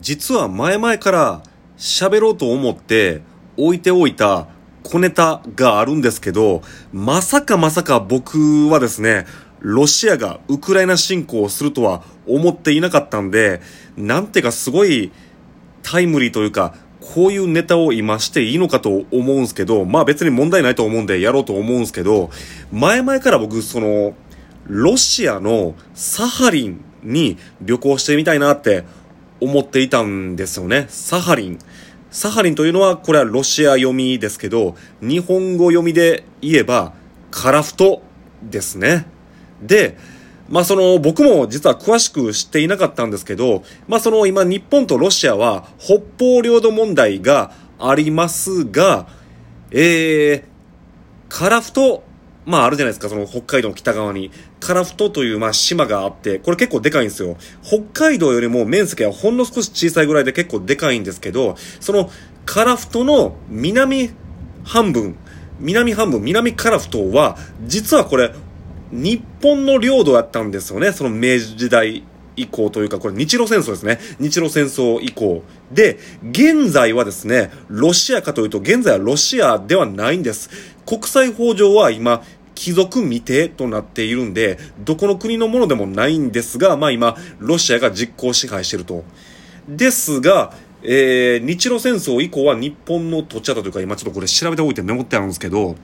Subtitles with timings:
[0.00, 1.42] 実は前々から
[1.76, 3.22] 喋ろうと思って
[3.56, 4.46] 置いておいた
[4.82, 6.62] 小ネタがあるんですけど、
[6.92, 9.26] まさかまさか僕はですね、
[9.60, 13.60] ロシアがウクライナ侵攻をするとは思っていなかったんで、
[13.96, 15.10] なんてかすごい
[15.82, 22.30] タイムリーというか、こういうネタを今していいのかと思うんですけど、まあ別に問題ないと思うんでやろうと思うんですけど、
[22.72, 24.14] 前々から僕その、
[24.66, 28.84] ロシアのサハリンに旅行してみたいなって
[29.40, 30.86] 思っていたんですよね。
[30.88, 31.58] サハリン。
[32.10, 36.94] サハリンというのは、これはロシア読みですけど、日本語読みで言えば、
[37.30, 38.02] カラフト
[38.42, 39.06] ですね。
[39.62, 39.96] で、
[40.48, 49.06] まあその、僕も実は詳しく知っていなかったんですけど、まあその今日本とロシアは北方領土問題がありますが、
[49.70, 50.42] えー、
[51.28, 52.02] カラフト
[52.48, 54.30] まああるじゃないですか、その北海道の北側に。
[54.58, 57.36] カラフトというまあ島があって、これ結構でかいんですよ。
[57.62, 62.10] 北海道よりも面積はほんの少し小さいぐらいで結構でかいんですけど、その
[62.46, 64.10] カラフトの南
[64.64, 65.16] 半分、
[65.60, 68.32] 南半分、南カラフトは、実はこれ、
[68.90, 72.02] 日本の領土だったんですよね、その明治時代
[72.38, 73.98] 以降というか、これ日露戦争ですね。
[74.18, 75.42] 日露戦争以降。
[75.72, 75.98] で、
[76.30, 80.48] 現在はですね、ロシアかというと、現在はロシアではないんです。
[80.86, 82.22] 国際法上は今、
[82.58, 89.04] 貴族未定となっているんで、どこの国のものでもないんですが、まあ今、ロシアが実効支配してると。
[89.68, 95.76] ですが、えー、日露戦争以降は日本の土地だったというか、今ちょっとこれ調べておいてメモってあるんですけど、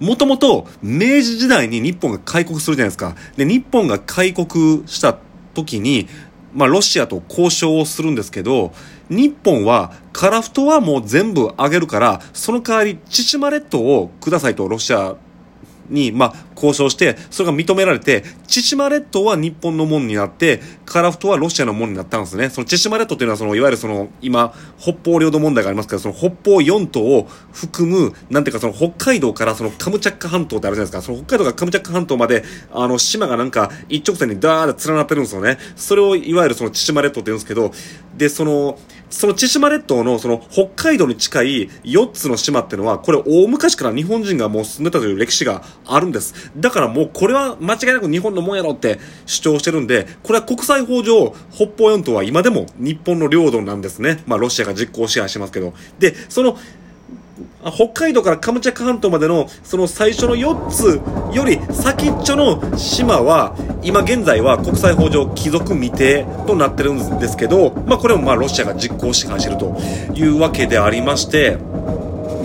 [0.00, 3.14] もともと明治時代に日本が開国するじゃないですか。
[3.36, 5.16] で、日本が開国した
[5.54, 6.08] 時に、
[6.52, 8.72] まあ、ロシアと交渉をするんですけど、
[9.08, 15.14] 日本は、カラフトはもう全部あげるから、その代わり、千島列島をくださいとロシア
[15.88, 22.50] に、まあ、交渉して、それが認められて、千島列島は日本のものになって、カラフトはロシアのものになったんですね。
[22.50, 31.02] その千島列島っていうのは、その、いわゆるその、今、北方領土問題がありますけど、その北方四島を含む、なんていうかその北海道からそのカムチャッカ半島ってあるじゃないですか。
[31.02, 35.58] その北海道からカムチャッカ半島まで、あの、島がなんか一直線にダーって連なってるんですよね。
[35.76, 37.72] それを、いわゆるその千島列島って言うんですけど、
[38.16, 38.78] で、その、
[39.14, 46.50] その千島列島のその北海道に近い4つの島ってのは、これ大昔から日本人がもう住んでたという歴史があるんです。
[46.56, 54.20] だからもうこれは間違いなく日本のもんやろって主張してるんで、これは国際法上、北方四島は今でも日本の領土なんですね。
[54.26, 55.74] まあロシアが実効支配してますけど。
[56.00, 56.58] で、その、
[57.62, 61.00] 北海道からカムチャック半島までのその最初の4つ
[61.36, 69.76] より先っちょの島は今現在は国際法上貴族未定となってるんですけど、まあこれもまあロシアが実効支配してると
[70.14, 71.58] いうわけでありまして、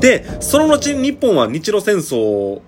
[0.00, 2.60] で、その後日本は日露戦争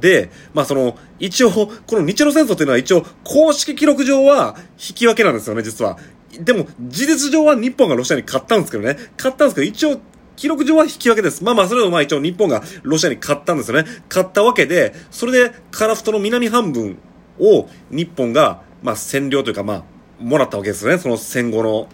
[0.00, 5.98] で、まあその、一応、この日露戦争というのは一応、公式記録上は引き分けなんですよね、実は。
[6.40, 8.96] でも、事実上は日本がロシアに勝ったんですけどね。
[9.16, 10.00] 勝ったんですけど、一応、
[10.36, 11.44] 記録上は引き分けです。
[11.44, 13.88] まあまあ、それでもまあ一応日本がロシアに勝ったんですよね。
[14.08, 16.98] 勝ったわけで、それでカラフトの南半分
[17.38, 19.84] を日本が、まあ占領というかまあ、
[20.20, 20.98] もらったわけですね。
[20.98, 21.88] その戦後の、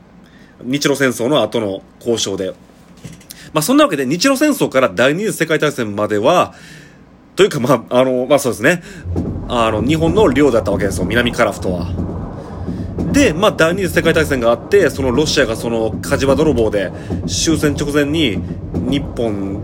[0.62, 2.54] 日露戦争の後の交渉で。
[3.52, 6.54] まあそんなわけで、日露戦争から第二次世界大戦までは、
[7.36, 8.82] というかまあ、あの、まあそうですね。
[9.48, 11.06] あの、日本の領だったわけですよ。
[11.06, 12.17] 南カラフトは。
[13.12, 16.92] で、まあ、第二次世界大戦があって、そのロシアがその火事場泥棒で
[17.26, 18.42] 終戦直前に
[18.72, 19.60] 日本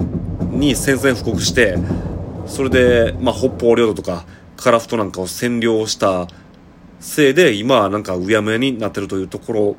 [0.53, 1.77] に宣戦布告して、
[2.47, 4.25] それで、まあ、北方領土とか
[4.57, 6.29] カラフトなんかを占領した
[7.01, 9.77] せいで、今はなんかうやむやになってるというところ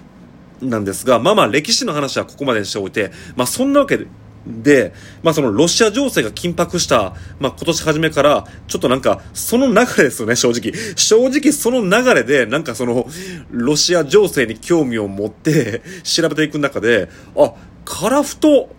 [0.62, 4.08] なんですが、まあまあ歴史の話はここまでにしておいて、まあそんなわけで、
[4.46, 10.74] で、まあそのロシア情勢が緊迫した、まあ今年初めから、ちょっとなんか、その流れですよね、正直。
[10.96, 13.08] 正直その流れで、なんかその、
[13.50, 18.70] ロシア情勢に興味を持って調べていく中で、あ、カラフト、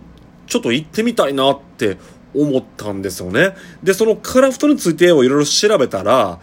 [0.46, 1.96] ちょっと行ってみたいなって
[2.34, 3.54] 思ったんですよね。
[3.82, 6.38] で、そのカラフトについてをいろいろ調べたら、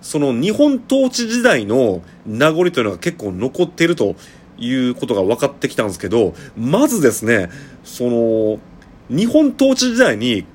[0.00, 4.14] その日本統治時代の名残というのが結構残っていると
[4.58, 7.50] いうことが分かってきたんですけど、まずですね、
[7.84, 8.58] その、
[9.10, 10.46] 日本統治時代に、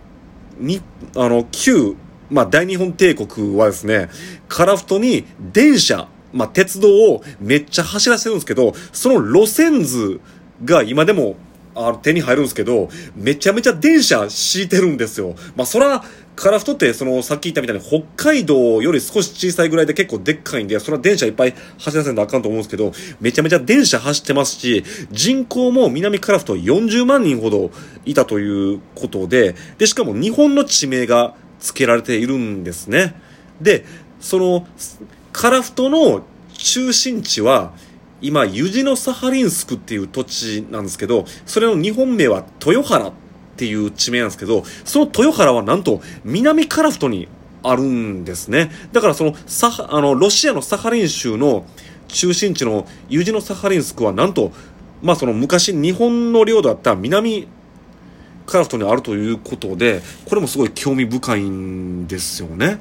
[0.57, 0.81] に、
[1.15, 1.95] あの、旧、
[2.29, 4.09] まあ、大日本帝国はですね、
[4.47, 10.19] カラフトに電車、まあ、鉄道をめっちゃ走らせるんですけど、その路線図
[10.63, 11.35] が今でも
[11.75, 15.35] あの手に入るんですけど、めちゃめちゃ電車敷いてるんですよ。
[15.55, 16.03] まあ、そら、
[16.35, 18.01] カラフトって、その、さっき言ったみたいに、北
[18.31, 22.91] 海道より少し小さいぐらいで結構でっかいんで、それは電車いっぱい走らせなあかんと思うんですけど、
[23.21, 27.71] めちゃめちゃ電車走ってますし、人口も南カラフト40万人ほど
[28.05, 33.15] いたということで、で、しかも日本の地名が付けられているんですね。
[33.61, 33.85] で、
[34.19, 34.67] その、
[35.31, 37.73] カラフトの中心地は、
[38.21, 43.11] 今、ユジノサハリンスクっていう土地なんですけど、それの日本名は豊原
[43.53, 47.27] っていう地名なんですけど、その豊原はなんと南カラフトに
[47.61, 48.71] あるんですね。
[48.91, 51.65] だからそのサハ、あの、ロシアのサハリン州の
[52.07, 54.51] 中心地のユジノサハリンスクはなんと、
[55.01, 57.47] まあその昔日本の領土だった南
[58.45, 62.79] カラフトにあるということで、これもすごい興味深いんですよね。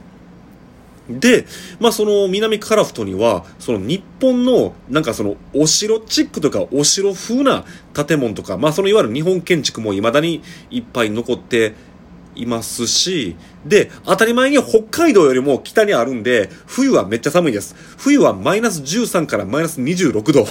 [1.08, 1.46] で、
[1.80, 11.74] まあその南カラフトには、その日本のなんかそのお城チックとかお城風な建物とか、まあそのいわゆる日本建築も未だにいっぱい残って
[12.34, 17.74] いますし、で、当たり前に北海道よりも北にあるんで、冬はめっちゃ寒いです。
[17.98, 20.46] 冬はマイナス13からマイナス26度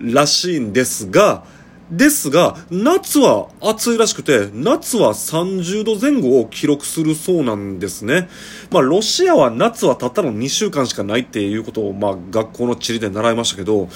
[0.00, 1.44] らしいんですが、
[1.90, 8.28] ですが、夏は暑いらしくて、夏は30度前後を記録するそうなんですね。
[8.70, 13.88] まあ、ロシアは夏はたったの2週間しかないっていうことを、まあ、学校の地理で習いましたけど、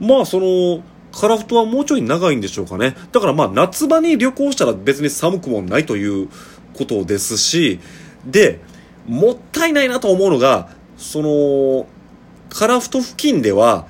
[0.00, 2.96] まあ、その、カラフトはもうちょい長いんでしょうかね。
[3.12, 6.28] だからまあ、夏場に旅行したら別に寒くもないという
[6.74, 7.80] ことですし、
[8.24, 8.60] で、
[9.06, 11.86] もったいないなと思うのが、その、
[12.48, 13.86] カラフト付近では、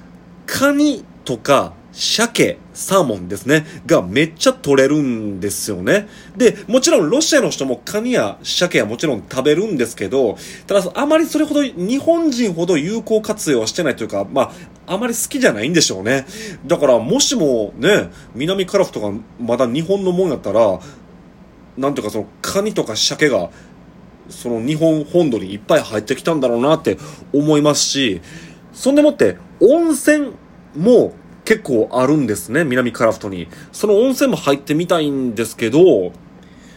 [0.46, 6.08] カニとか鮭、サーモンですね、がめっちゃ取れるんですよね。
[6.36, 14.52] で、もちろんロシアの人もカニや鮭はもちろん食べるんですけど、ただあまりそれほど日本人ほど有効活用はしてないというか、ま
[14.86, 16.26] あ、あまり好きじゃないんでしょうね。
[16.66, 19.10] だからもしもね、南カラフとか
[19.40, 20.78] まだ日本のもんやったら、
[21.78, 23.48] なんていうかそのカニとか鮭が、
[24.28, 26.98] その日本本土にいっぱい入ってきたんだろうなって
[27.32, 28.20] 思いますし、
[28.74, 30.32] そんでもって温泉
[30.76, 31.14] も
[31.46, 33.48] 結構あるんですね、南カラフトに。
[33.72, 36.12] その温泉も入ってみたいんですけど、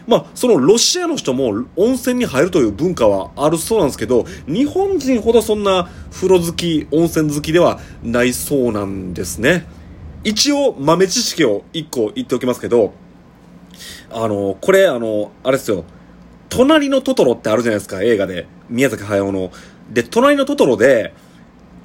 [0.06, 9.66] まあ、そのロシアの人も温泉に入るという文化はあるそうなんですけど、日本人ほどそんな風呂好き、温泉好きではないそうなんですね。
[10.22, 12.92] 一応豆知識を一個言っておきますけど、
[14.12, 15.84] あの、これあの、あれですよ、
[16.48, 18.46] 隣のトトロってあるじゃないですか、映画で。
[18.68, 19.50] 宮崎駿の。
[19.90, 21.12] で、隣のトトロで、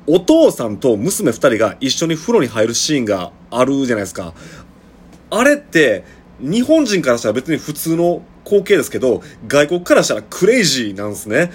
[0.08, 4.34] お父さんと娘二人が一緒に風呂に入るシーンがあるじゃないですか。
[5.32, 6.04] あれって、
[6.40, 11.52] 日本人からしたら別に普通の光景ですけど、外国からしたらクレイジーなんですね。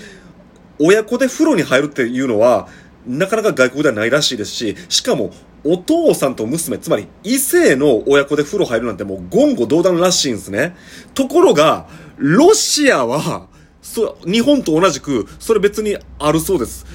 [0.81, 2.69] 親子で風呂に入るっていうのは、
[3.07, 5.33] なかなか外国ではないらしいですし、しかも、
[5.63, 10.75] お父さんと娘、つまり異性の親子で風呂入るなんてもう言語道断らしいんですね。
[11.15, 11.87] ところが、
[12.17, 13.49] ロシアは、
[13.83, 16.87] そ日本と同じく、それ別にあるそうです。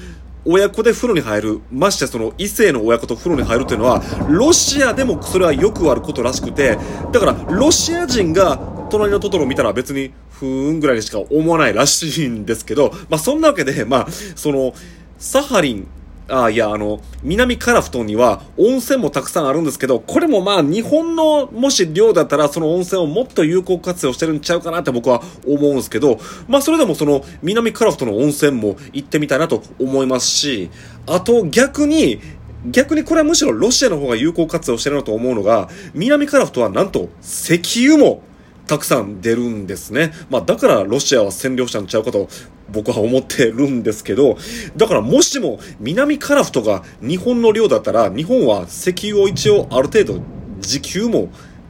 [0.46, 6.78] 親子で風呂に入る、ましてその異性の親子と風呂に入るっていうのは、ロシアでもそれはよくあることらしくて、
[7.12, 8.58] だからロシア人が
[8.90, 14.72] 隣のトトロを見たら別に、ふーんぐらいにしか思わないらしいんですけど、まあそんなわけで、まあ、その、
[15.18, 15.88] サハリン
[16.28, 26.18] あいや、あの、南カラフトには温泉もたくさんあるんですけど、これもまあ日本のもし寮だったらその温泉をもっと有効活用してるんちゃうかなって僕は思うんですけど、
[26.48, 30.70] まあそれでもその南カラフトの温泉も行ってみたいなと思いますし、
[31.06, 32.20] あと逆に、
[32.68, 38.22] 逆にこれはむしろロシアの方が有効活用してるなと思うのが、南カラフトはなんと石油も
[38.66, 40.12] たくさん出るんですね。
[40.28, 42.28] まあだからロシアは占領したんちゃうかと
[42.68, 44.38] 僕は思ってるんですけど、
[44.76, 50.20] だからもしも南カラフトが日本の領だったら、日本は石油を一応ある程度
[50.56, 51.28] 自給も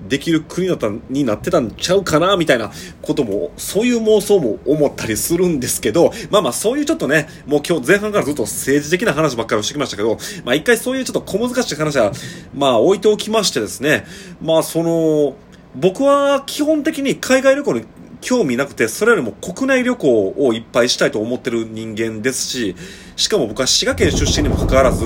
[0.09, 2.71] できる国だったになってたんちゃうかなみたいな
[3.02, 12.12] ことも、そういう妄想も思ったりするんですけど、まあまあそういうちょっとね、もう今日前半からずっと政治的な話ばっかりをしてきましたけど、まあ一回そういうちょっと小難しい話は、
[12.54, 14.04] まあ置いておきましてですね、
[14.40, 15.35] まあその、
[15.75, 17.85] 僕は基本的に海外旅行に
[18.20, 22.76] 興味なくて、それよりも国内旅行をいっぱいしたいと思ってる人間ですし、
[23.16, 25.04] しかも僕は滋賀県出身にもかかわらず、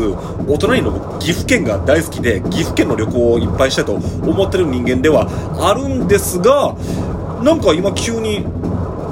[0.48, 5.28] お隣の岐阜県が大好きで、岐阜県の旅行をいっぱいしたいと思ってる人間では
[5.60, 6.76] あるんですが、
[7.42, 8.44] なんか今急に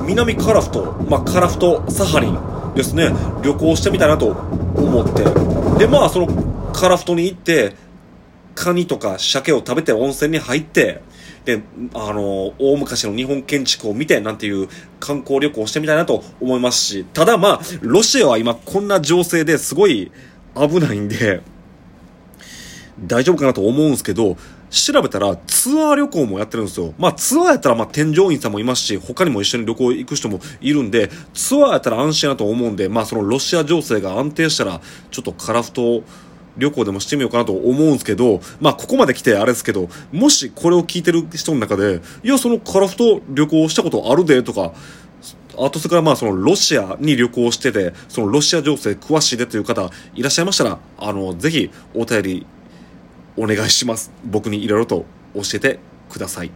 [0.06, 3.10] 南カラフト、まあ、カラフトサハリンですね、
[3.42, 5.24] 旅行してみたいなと思って、
[5.78, 7.74] で、まあそのカラフトに行って、
[8.54, 11.02] カニとか鮭を食べて温泉に入って、
[11.48, 11.62] で、
[11.94, 14.68] あの、大昔の日本建築を見て、なんていう
[15.00, 20.12] 観光旅行をしてみたいなと思いますし、ただまあ、ロシアは今こんな情勢ですごい
[20.54, 21.40] 危ないんで、
[23.00, 24.36] 大丈夫かなと思うんですけど、
[24.68, 26.92] 調べたらツアー旅行もやってるんですよ。
[26.98, 36.02] まあツアーやったらまあ添乗員さんもいますし、他にも一緒に旅行行く人もいるんで、ツアーやったら安心だと思うんで、まあそのロシア情勢が安定したら、ちょっとカラフト
[36.58, 44.72] 旅行でもしてみようかなと思うんですけど、まあ、ここまで来てあれですけど、もしこれを聞いてる人の中で、いや、そのカラフト旅行したことあるで、とか、
[45.56, 52.46] あとそれからまあそのロシアに旅行してて、そのロシア情勢詳しいでという方いらっしゃいましたら、あの、ぜひお便り
[53.36, 54.12] お願いします。
[54.24, 56.50] 僕にいろいろと教えてください。